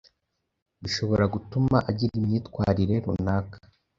bishobora 0.81 1.23
gutuma 1.33 1.77
agira 1.89 2.13
imyitwarire 2.19 2.95
runaka 3.05 3.57